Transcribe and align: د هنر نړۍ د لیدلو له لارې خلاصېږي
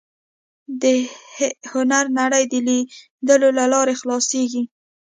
د 0.81 0.83
هنر 1.71 2.05
نړۍ 2.19 2.43
د 2.51 2.53
لیدلو 2.67 3.49
له 3.59 3.65
لارې 3.73 3.93
خلاصېږي 4.01 4.63